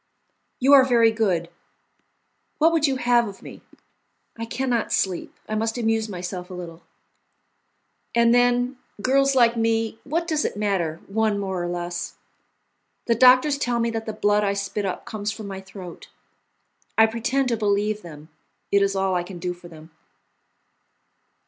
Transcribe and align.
"You 0.59 0.73
are 0.73 0.83
very 0.83 1.11
good! 1.11 1.47
What 2.57 2.71
would 2.71 2.87
you 2.87 2.95
have 2.95 3.27
of 3.27 3.43
me? 3.43 3.61
I 4.35 4.45
can 4.45 4.67
not 4.67 4.91
sleep. 4.91 5.35
I 5.47 5.53
must 5.53 5.77
amuse 5.77 6.09
myself 6.09 6.49
a 6.49 6.55
little. 6.55 6.81
And 8.15 8.33
then, 8.33 8.79
girls 8.99 9.35
like 9.35 9.55
me, 9.55 9.99
what 10.03 10.27
does 10.27 10.43
it 10.43 10.57
matter, 10.57 11.01
one 11.05 11.37
more 11.37 11.63
or 11.63 11.67
less? 11.67 12.15
The 13.05 13.13
doctors 13.13 13.59
tell 13.59 13.79
me 13.79 13.91
that 13.91 14.07
the 14.07 14.11
blood 14.13 14.43
I 14.43 14.53
spit 14.53 14.85
up 14.87 15.05
comes 15.05 15.31
from 15.31 15.45
my 15.45 15.61
throat; 15.61 16.09
I 16.97 17.05
pretend 17.05 17.49
to 17.49 17.55
believe 17.55 18.01
them; 18.01 18.29
it 18.71 18.81
is 18.81 18.95
all 18.95 19.13
I 19.13 19.21
can 19.21 19.37
do 19.37 19.53
for 19.53 19.67
them." 19.67 19.91